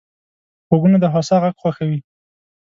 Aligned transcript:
غوږونه 0.67 0.97
د 1.01 1.05
هوسا 1.13 1.35
غږ 1.43 1.55
خوښوي 1.61 1.99